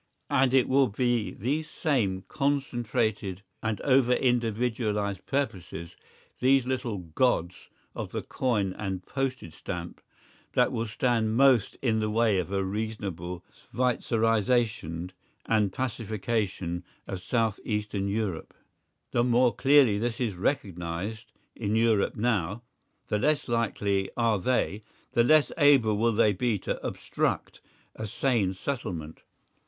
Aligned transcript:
And 0.31 0.51
it 0.51 0.67
will 0.67 0.87
be 0.87 1.29
these 1.35 1.69
same 1.69 2.23
concentrated 2.27 3.43
and 3.61 3.79
over 3.81 4.13
individualised 4.13 5.23
purposes, 5.27 5.95
these 6.39 6.65
little 6.65 6.97
gods 6.97 7.69
of 7.93 8.11
the 8.11 8.23
coin 8.23 8.73
and 8.73 9.05
postage 9.05 9.53
stamp 9.53 10.01
that 10.53 10.71
will 10.71 10.87
stand 10.87 11.37
most 11.37 11.75
in 11.83 11.99
the 11.99 12.09
way 12.09 12.39
of 12.39 12.51
a 12.51 12.63
reasonable 12.63 13.45
Schweitzerisation 13.75 15.11
and 15.47 15.71
pacification 15.71 16.83
of 17.05 17.21
south 17.21 17.59
eastern 17.63 18.07
Europe. 18.07 18.55
The 19.11 19.23
more 19.23 19.53
clearly 19.53 19.99
this 19.99 20.19
is 20.19 20.33
recognised 20.35 21.31
in 21.55 21.75
Europe 21.75 22.15
now, 22.15 22.63
the 23.09 23.19
less 23.19 23.47
likely 23.47 24.09
are 24.17 24.39
they, 24.39 24.81
the 25.11 25.23
less 25.23 25.51
able 25.59 25.95
will 25.95 26.13
they 26.13 26.33
be 26.33 26.57
to 26.57 26.83
obstruct 26.83 27.61
a 27.95 28.07
sane 28.07 28.55
settlement. 28.55 29.21